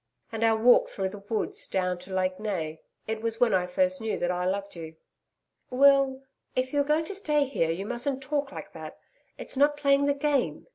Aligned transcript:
And 0.31 0.43
our 0.43 0.59
walk 0.59 0.89
through 0.89 1.09
the 1.09 1.19
woods 1.29 1.67
down 1.67 1.99
to 1.99 2.11
Lake 2.11 2.39
Nei? 2.39 2.79
It 3.05 3.21
was 3.21 3.37
then 3.37 3.53
I 3.53 3.67
first 3.67 4.01
knew 4.01 4.17
that 4.17 4.31
I 4.31 4.45
loved 4.45 4.75
you.' 4.75 4.95
'Will 5.69 6.23
if 6.55 6.73
you 6.73 6.81
are 6.81 6.83
going 6.83 7.05
to 7.05 7.13
stay 7.13 7.45
here 7.45 7.69
you 7.69 7.85
mustn't 7.85 8.19
talk 8.23 8.51
like 8.51 8.73
that. 8.73 8.97
It's 9.37 9.55
not 9.55 9.77
playing 9.77 10.05
the 10.05 10.15
game.' 10.15 10.65